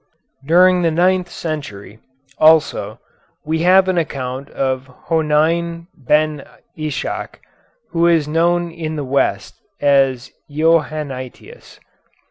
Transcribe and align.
During 0.43 0.81
the 0.81 0.89
ninth 0.89 1.29
century, 1.29 1.99
also, 2.39 2.99
we 3.45 3.59
have 3.59 3.87
an 3.87 3.99
account 3.99 4.49
of 4.49 4.87
Honein 4.87 5.89
Ben 5.95 6.43
Ischak, 6.75 7.35
who 7.91 8.07
is 8.07 8.27
known 8.27 8.71
in 8.71 8.95
the 8.95 9.05
West 9.05 9.61
as 9.79 10.31
Johannitius. 10.49 11.79